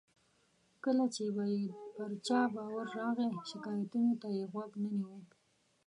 [0.83, 1.63] کله چې به یې
[1.95, 5.17] پر چا باور راغی، شکایتونو ته یې غوږ نه نیو.